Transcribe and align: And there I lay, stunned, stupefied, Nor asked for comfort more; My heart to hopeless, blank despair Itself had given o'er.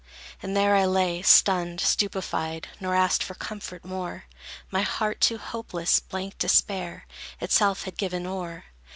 And 0.41 0.57
there 0.57 0.75
I 0.75 0.85
lay, 0.85 1.21
stunned, 1.21 1.79
stupefied, 1.79 2.69
Nor 2.79 2.95
asked 2.95 3.21
for 3.21 3.35
comfort 3.35 3.85
more; 3.85 4.23
My 4.71 4.81
heart 4.81 5.21
to 5.21 5.37
hopeless, 5.37 5.99
blank 5.99 6.39
despair 6.39 7.05
Itself 7.39 7.83
had 7.83 7.97
given 7.99 8.25
o'er. 8.25 8.65